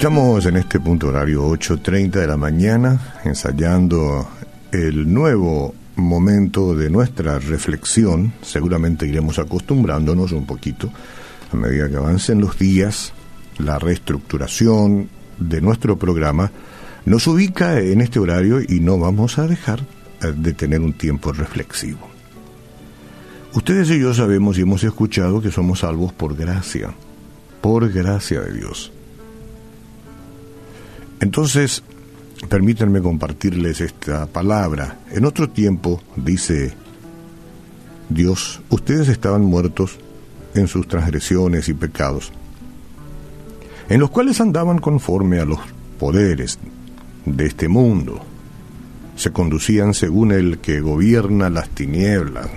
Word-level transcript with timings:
Estamos 0.00 0.46
en 0.46 0.56
este 0.56 0.80
punto 0.80 1.08
horario 1.08 1.46
8.30 1.50 2.12
de 2.12 2.26
la 2.26 2.38
mañana 2.38 3.20
ensayando 3.22 4.26
el 4.72 5.12
nuevo 5.12 5.74
momento 5.96 6.74
de 6.74 6.88
nuestra 6.88 7.38
reflexión. 7.38 8.32
Seguramente 8.40 9.06
iremos 9.06 9.38
acostumbrándonos 9.38 10.32
un 10.32 10.46
poquito 10.46 10.90
a 11.52 11.56
medida 11.56 11.90
que 11.90 11.96
avancen 11.96 12.40
los 12.40 12.58
días. 12.58 13.12
La 13.58 13.78
reestructuración 13.78 15.10
de 15.38 15.60
nuestro 15.60 15.98
programa 15.98 16.50
nos 17.04 17.26
ubica 17.26 17.78
en 17.78 18.00
este 18.00 18.20
horario 18.20 18.62
y 18.66 18.80
no 18.80 18.98
vamos 18.98 19.38
a 19.38 19.46
dejar 19.46 19.80
eh, 20.22 20.32
de 20.34 20.54
tener 20.54 20.80
un 20.80 20.94
tiempo 20.94 21.30
reflexivo. 21.30 22.08
Ustedes 23.52 23.90
y 23.90 24.00
yo 24.00 24.14
sabemos 24.14 24.56
y 24.56 24.62
hemos 24.62 24.82
escuchado 24.82 25.42
que 25.42 25.50
somos 25.50 25.80
salvos 25.80 26.14
por 26.14 26.34
gracia, 26.34 26.94
por 27.60 27.92
gracia 27.92 28.40
de 28.40 28.54
Dios. 28.54 28.92
Entonces, 31.20 31.82
permítanme 32.48 33.02
compartirles 33.02 33.80
esta 33.80 34.26
palabra. 34.26 34.98
En 35.10 35.24
otro 35.24 35.50
tiempo, 35.50 36.02
dice 36.16 36.72
Dios, 38.08 38.60
ustedes 38.70 39.08
estaban 39.08 39.42
muertos 39.42 39.98
en 40.54 40.66
sus 40.66 40.88
transgresiones 40.88 41.68
y 41.68 41.74
pecados, 41.74 42.32
en 43.88 44.00
los 44.00 44.10
cuales 44.10 44.40
andaban 44.40 44.78
conforme 44.78 45.38
a 45.38 45.44
los 45.44 45.60
poderes 45.98 46.58
de 47.26 47.46
este 47.46 47.68
mundo. 47.68 48.24
Se 49.16 49.30
conducían 49.30 49.92
según 49.92 50.32
el 50.32 50.58
que 50.58 50.80
gobierna 50.80 51.50
las 51.50 51.68
tinieblas, 51.68 52.48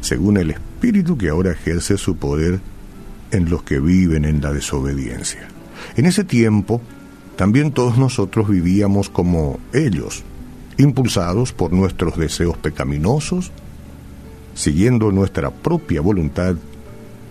según 0.00 0.36
el 0.36 0.52
espíritu 0.52 1.18
que 1.18 1.28
ahora 1.28 1.50
ejerce 1.50 1.98
su 1.98 2.16
poder 2.16 2.60
en 3.32 3.50
los 3.50 3.64
que 3.64 3.80
viven 3.80 4.24
en 4.24 4.40
la 4.40 4.52
desobediencia. 4.52 5.48
En 5.96 6.06
ese 6.06 6.22
tiempo, 6.22 6.80
también 7.36 7.72
todos 7.72 7.98
nosotros 7.98 8.48
vivíamos 8.48 9.10
como 9.10 9.58
ellos, 9.72 10.22
impulsados 10.78 11.52
por 11.52 11.72
nuestros 11.72 12.16
deseos 12.16 12.56
pecaminosos, 12.56 13.50
siguiendo 14.54 15.10
nuestra 15.10 15.50
propia 15.50 16.00
voluntad 16.00 16.54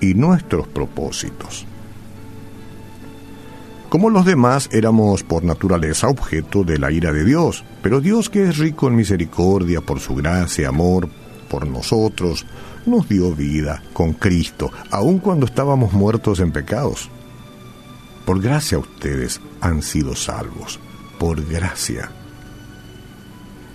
y 0.01 0.13
nuestros 0.13 0.67
propósitos. 0.67 1.65
Como 3.87 4.09
los 4.09 4.25
demás 4.25 4.69
éramos 4.71 5.23
por 5.23 5.43
naturaleza 5.43 6.07
objeto 6.07 6.63
de 6.63 6.79
la 6.79 6.91
ira 6.91 7.13
de 7.13 7.23
Dios, 7.23 7.63
pero 7.81 8.01
Dios 8.01 8.29
que 8.29 8.49
es 8.49 8.57
rico 8.57 8.87
en 8.87 8.95
misericordia 8.95 9.81
por 9.81 9.99
su 9.99 10.15
gracia, 10.15 10.69
amor 10.69 11.09
por 11.47 11.67
nosotros, 11.67 12.45
nos 12.87 13.07
dio 13.07 13.31
vida 13.33 13.83
con 13.93 14.13
Cristo, 14.13 14.71
aun 14.89 15.19
cuando 15.19 15.45
estábamos 15.45 15.93
muertos 15.93 16.39
en 16.39 16.51
pecados. 16.51 17.09
Por 18.25 18.41
gracia 18.41 18.77
ustedes 18.77 19.41
han 19.59 19.81
sido 19.81 20.15
salvos, 20.15 20.79
por 21.19 21.45
gracia. 21.45 22.11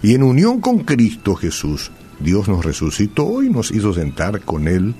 Y 0.02 0.14
en 0.14 0.22
unión 0.22 0.60
con 0.60 0.80
Cristo 0.80 1.34
Jesús, 1.34 1.90
Dios 2.20 2.48
nos 2.48 2.64
resucitó 2.64 3.42
y 3.42 3.50
nos 3.50 3.70
hizo 3.70 3.92
sentar 3.92 4.40
con 4.40 4.68
Él 4.68 4.94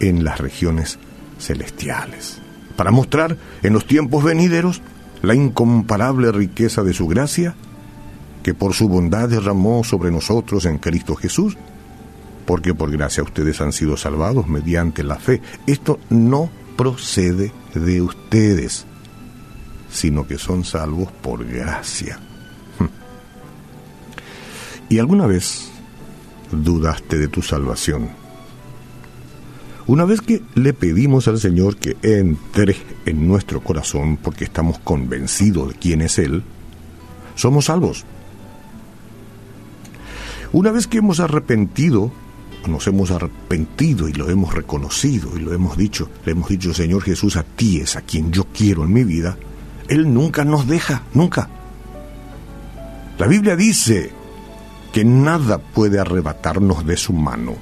en 0.00 0.24
las 0.24 0.38
regiones 0.38 0.98
celestiales, 1.38 2.40
para 2.76 2.90
mostrar 2.90 3.36
en 3.62 3.72
los 3.72 3.86
tiempos 3.86 4.22
venideros 4.22 4.80
la 5.22 5.34
incomparable 5.34 6.30
riqueza 6.30 6.82
de 6.82 6.94
su 6.94 7.08
gracia, 7.08 7.54
que 8.42 8.54
por 8.54 8.74
su 8.74 8.88
bondad 8.88 9.28
derramó 9.28 9.82
sobre 9.82 10.10
nosotros 10.10 10.64
en 10.66 10.78
Cristo 10.78 11.16
Jesús, 11.16 11.56
porque 12.46 12.74
por 12.74 12.90
gracia 12.90 13.22
ustedes 13.22 13.60
han 13.60 13.72
sido 13.72 13.96
salvados 13.96 14.46
mediante 14.46 15.02
la 15.02 15.16
fe. 15.16 15.42
Esto 15.66 15.98
no 16.08 16.48
procede 16.78 17.52
de 17.74 18.00
ustedes, 18.00 18.86
sino 19.90 20.28
que 20.28 20.38
son 20.38 20.64
salvos 20.64 21.10
por 21.10 21.44
gracia. 21.44 22.20
¿Y 24.88 25.00
alguna 25.00 25.26
vez 25.26 25.70
dudaste 26.52 27.18
de 27.18 27.26
tu 27.26 27.42
salvación? 27.42 28.10
Una 29.88 30.04
vez 30.04 30.20
que 30.20 30.40
le 30.54 30.72
pedimos 30.72 31.26
al 31.26 31.40
Señor 31.40 31.78
que 31.78 31.96
entre 32.02 32.76
en 33.06 33.26
nuestro 33.26 33.60
corazón 33.60 34.16
porque 34.16 34.44
estamos 34.44 34.78
convencidos 34.78 35.70
de 35.70 35.74
quién 35.74 36.00
es 36.00 36.16
Él, 36.20 36.44
somos 37.34 37.64
salvos. 37.64 38.04
Una 40.52 40.70
vez 40.70 40.86
que 40.86 40.98
hemos 40.98 41.18
arrepentido 41.18 42.12
nos 42.68 42.86
hemos 42.86 43.10
arrepentido 43.10 44.08
y 44.08 44.12
lo 44.12 44.28
hemos 44.30 44.54
reconocido 44.54 45.36
y 45.36 45.40
lo 45.40 45.52
hemos 45.52 45.76
dicho, 45.76 46.08
le 46.24 46.32
hemos 46.32 46.48
dicho, 46.48 46.72
Señor 46.72 47.02
Jesús, 47.02 47.36
a 47.36 47.42
ti 47.42 47.78
es 47.80 47.96
a 47.96 48.02
quien 48.02 48.30
yo 48.30 48.44
quiero 48.52 48.84
en 48.84 48.92
mi 48.92 49.04
vida, 49.04 49.36
Él 49.88 50.12
nunca 50.12 50.44
nos 50.44 50.66
deja, 50.66 51.02
nunca. 51.14 51.48
La 53.18 53.26
Biblia 53.26 53.56
dice 53.56 54.12
que 54.92 55.04
nada 55.04 55.58
puede 55.58 55.98
arrebatarnos 55.98 56.86
de 56.86 56.96
su 56.96 57.12
mano, 57.12 57.56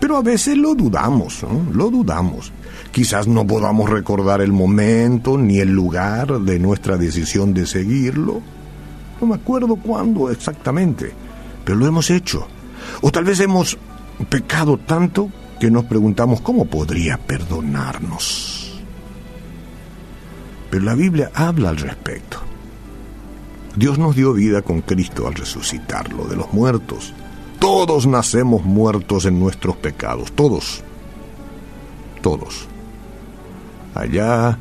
pero 0.00 0.16
a 0.16 0.22
veces 0.22 0.56
lo 0.56 0.74
dudamos, 0.74 1.44
lo 1.72 1.90
dudamos. 1.90 2.52
Quizás 2.92 3.26
no 3.26 3.46
podamos 3.46 3.90
recordar 3.90 4.40
el 4.40 4.52
momento 4.52 5.38
ni 5.38 5.58
el 5.58 5.70
lugar 5.70 6.40
de 6.40 6.58
nuestra 6.58 6.96
decisión 6.96 7.54
de 7.54 7.66
seguirlo. 7.66 8.40
No 9.20 9.26
me 9.26 9.34
acuerdo 9.36 9.76
cuándo 9.76 10.30
exactamente, 10.30 11.12
pero 11.64 11.78
lo 11.78 11.86
hemos 11.86 12.10
hecho. 12.10 12.46
O 13.00 13.10
tal 13.10 13.24
vez 13.24 13.40
hemos 13.40 13.78
pecado 14.28 14.78
tanto 14.78 15.30
que 15.60 15.70
nos 15.70 15.84
preguntamos 15.84 16.40
cómo 16.40 16.64
podría 16.66 17.18
perdonarnos. 17.18 18.82
Pero 20.70 20.84
la 20.84 20.94
Biblia 20.94 21.30
habla 21.34 21.70
al 21.70 21.76
respecto. 21.76 22.38
Dios 23.76 23.98
nos 23.98 24.14
dio 24.14 24.32
vida 24.32 24.62
con 24.62 24.82
Cristo 24.82 25.26
al 25.26 25.34
resucitarlo 25.34 26.26
de 26.26 26.36
los 26.36 26.52
muertos. 26.52 27.12
Todos 27.58 28.06
nacemos 28.06 28.64
muertos 28.64 29.24
en 29.24 29.40
nuestros 29.40 29.76
pecados, 29.76 30.32
todos. 30.32 30.82
Todos. 32.22 32.66
Allá, 33.94 34.58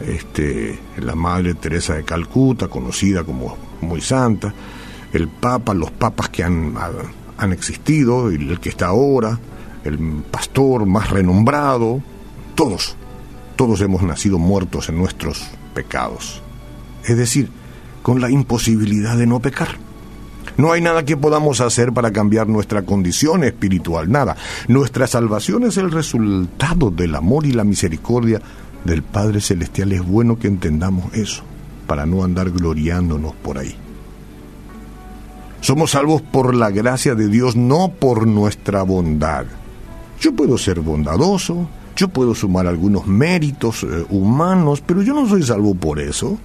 este, 0.00 0.78
la 0.98 1.14
Madre 1.14 1.54
Teresa 1.54 1.94
de 1.94 2.04
Calcuta, 2.04 2.68
conocida 2.68 3.24
como 3.24 3.56
muy 3.80 4.00
santa, 4.00 4.52
el 5.12 5.28
Papa, 5.28 5.74
los 5.74 5.90
papas 5.90 6.28
que 6.28 6.44
han 6.44 6.76
han 7.38 7.52
existido, 7.52 8.30
el 8.30 8.60
que 8.60 8.68
está 8.68 8.86
ahora, 8.86 9.38
el 9.84 9.98
pastor 10.30 10.86
más 10.86 11.10
renombrado, 11.10 12.02
todos, 12.54 12.96
todos 13.56 13.80
hemos 13.80 14.02
nacido 14.02 14.38
muertos 14.38 14.88
en 14.88 14.98
nuestros 14.98 15.44
pecados. 15.74 16.42
Es 17.04 17.16
decir, 17.16 17.48
con 18.02 18.20
la 18.20 18.30
imposibilidad 18.30 19.16
de 19.16 19.26
no 19.26 19.40
pecar. 19.40 19.76
No 20.56 20.72
hay 20.72 20.80
nada 20.80 21.04
que 21.04 21.16
podamos 21.16 21.60
hacer 21.60 21.92
para 21.92 22.12
cambiar 22.12 22.48
nuestra 22.48 22.82
condición 22.82 23.44
espiritual, 23.44 24.10
nada. 24.10 24.36
Nuestra 24.68 25.06
salvación 25.06 25.64
es 25.64 25.76
el 25.76 25.90
resultado 25.90 26.90
del 26.90 27.14
amor 27.14 27.44
y 27.44 27.52
la 27.52 27.64
misericordia 27.64 28.40
del 28.84 29.02
Padre 29.02 29.40
Celestial. 29.40 29.92
Es 29.92 30.06
bueno 30.06 30.38
que 30.38 30.48
entendamos 30.48 31.12
eso, 31.14 31.42
para 31.86 32.06
no 32.06 32.24
andar 32.24 32.50
gloriándonos 32.50 33.34
por 33.34 33.58
ahí. 33.58 33.76
Somos 35.66 35.90
salvos 35.90 36.22
por 36.22 36.54
la 36.54 36.70
gracia 36.70 37.16
de 37.16 37.26
Dios, 37.26 37.56
no 37.56 37.88
por 37.88 38.28
nuestra 38.28 38.84
bondad. 38.84 39.46
Yo 40.20 40.32
puedo 40.32 40.58
ser 40.58 40.78
bondadoso, 40.78 41.68
yo 41.96 42.06
puedo 42.06 42.36
sumar 42.36 42.68
algunos 42.68 43.08
méritos 43.08 43.82
eh, 43.82 44.06
humanos, 44.08 44.80
pero 44.86 45.02
yo 45.02 45.12
no 45.12 45.28
soy 45.28 45.42
salvo 45.42 45.74
por 45.74 45.98
eso. 45.98 46.38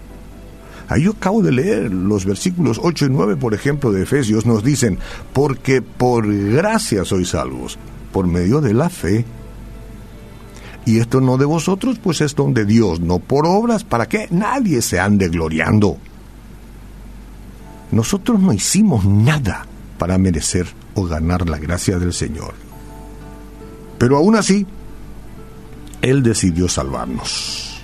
Ahí 0.88 1.04
yo 1.04 1.12
acabo 1.12 1.44
de 1.44 1.52
leer 1.52 1.94
los 1.94 2.26
versículos 2.26 2.81
8 2.81 3.06
y 3.06 3.10
9, 3.12 3.36
por 3.38 3.54
ejemplo, 3.54 3.92
de 3.92 4.02
Efesios, 4.02 4.48
nos 4.48 4.64
dicen, 4.64 4.98
porque 5.34 5.84
por 5.84 6.26
gracia 6.26 7.06
sois 7.06 7.30
salvos, 7.30 7.78
por 8.12 8.26
medio 8.26 8.60
de 8.60 8.74
la 8.74 8.90
fe. 8.90 9.24
Y 10.84 10.98
esto 10.98 11.22
no 11.22 11.38
de 11.38 11.46
vosotros, 11.46 12.00
pues 12.02 12.22
es 12.22 12.34
don 12.34 12.56
de 12.56 12.66
Dios, 12.66 13.00
no 13.00 13.19
por 13.19 13.45
obras, 13.45 13.84
para 13.84 14.07
que 14.07 14.25
nadie 14.31 14.81
se 14.81 15.00
ande 15.00 15.30
gloriando. 15.30 16.00
Nosotros 17.92 18.40
no 18.40 18.54
hicimos 18.54 19.06
nada 19.06 19.66
para 19.98 20.18
merecer 20.18 20.66
o 20.96 21.04
ganar 21.04 21.48
la 21.50 21.58
gracia 21.58 22.00
del 22.00 22.14
Señor. 22.14 22.54
Pero 23.98 24.18
aún 24.18 24.36
así, 24.36 24.66
Él 26.02 26.24
decidió 26.24 26.70
salvarnos. 26.70 27.84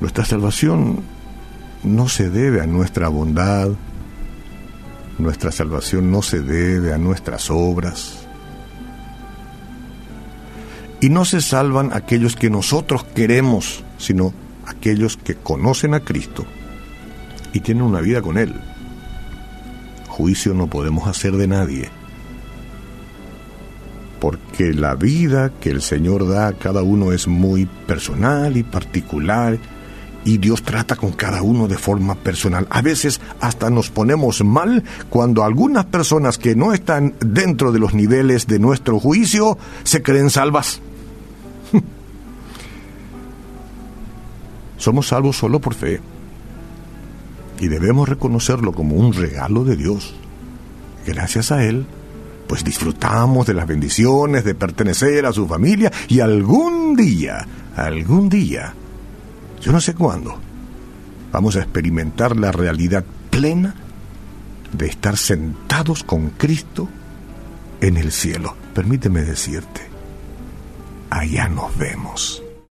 Nuestra 0.00 0.24
salvación 0.24 1.00
no 1.82 2.08
se 2.08 2.30
debe 2.30 2.62
a 2.62 2.66
nuestra 2.66 3.08
bondad, 3.08 3.70
nuestra 5.18 5.52
salvación 5.52 6.10
no 6.10 6.22
se 6.22 6.40
debe 6.40 6.94
a 6.94 6.98
nuestras 6.98 7.50
obras. 7.50 8.26
Y 11.00 11.08
no 11.08 11.24
se 11.24 11.40
salvan 11.40 11.90
aquellos 11.92 12.36
que 12.36 12.50
nosotros 12.50 13.04
queremos, 13.04 13.84
sino 13.98 14.32
aquellos 14.64 15.16
que 15.16 15.34
conocen 15.34 15.94
a 15.94 16.00
Cristo 16.00 16.46
y 17.52 17.60
tienen 17.60 17.84
una 17.84 18.00
vida 18.00 18.22
con 18.22 18.38
Él. 18.38 18.54
Juicio 20.08 20.54
no 20.54 20.66
podemos 20.66 21.08
hacer 21.08 21.36
de 21.36 21.46
nadie. 21.46 21.90
porque 24.20 24.74
la 24.74 24.94
vida 24.94 25.50
que 25.60 25.70
el 25.70 25.80
Señor 25.80 26.28
da 26.28 26.48
a 26.48 26.52
cada 26.52 26.82
uno 26.82 27.12
es 27.12 27.26
muy 27.26 27.64
personal 27.64 28.56
y 28.58 28.62
particular 28.62 29.58
y 30.24 30.36
Dios 30.36 30.62
trata 30.62 30.96
con 30.96 31.12
cada 31.12 31.40
uno 31.42 31.66
de 31.66 31.78
forma 31.78 32.14
personal. 32.14 32.66
A 32.70 32.82
veces 32.82 33.20
hasta 33.40 33.70
nos 33.70 33.88
ponemos 33.88 34.44
mal 34.44 34.84
cuando 35.08 35.42
algunas 35.42 35.86
personas 35.86 36.36
que 36.36 36.54
no 36.54 36.74
están 36.74 37.14
dentro 37.20 37.72
de 37.72 37.78
los 37.78 37.94
niveles 37.94 38.46
de 38.46 38.58
nuestro 38.58 39.00
juicio 39.00 39.56
se 39.82 40.02
creen 40.02 40.28
salvas. 40.28 40.82
Somos 44.76 45.08
salvos 45.08 45.36
solo 45.38 45.60
por 45.60 45.72
fe 45.74 46.00
y 47.60 47.68
debemos 47.68 48.08
reconocerlo 48.08 48.72
como 48.72 48.96
un 48.96 49.12
regalo 49.12 49.64
de 49.64 49.76
Dios. 49.76 50.14
Gracias 51.06 51.52
a 51.52 51.64
Él, 51.64 51.86
pues 52.48 52.64
disfrutamos 52.64 53.46
de 53.46 53.54
las 53.54 53.66
bendiciones 53.66 54.44
de 54.44 54.54
pertenecer 54.54 55.26
a 55.26 55.32
su 55.32 55.46
familia 55.46 55.92
y 56.08 56.20
algún 56.20 56.96
día, 56.96 57.46
algún 57.76 58.28
día, 58.28 58.74
yo 59.60 59.72
no 59.72 59.80
sé 59.80 59.94
cuándo, 59.94 60.36
vamos 61.30 61.56
a 61.56 61.60
experimentar 61.60 62.36
la 62.36 62.50
realidad 62.50 63.04
plena 63.30 63.74
de 64.72 64.86
estar 64.86 65.16
sentados 65.16 66.02
con 66.02 66.30
Cristo 66.30 66.88
en 67.80 67.96
el 67.96 68.10
cielo. 68.10 68.56
Permíteme 68.74 69.22
decirte, 69.22 69.82
allá 71.10 71.48
nos 71.48 71.76
vemos. 71.76 72.42